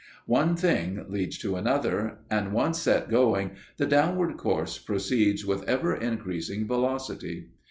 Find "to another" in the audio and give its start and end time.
1.37-2.21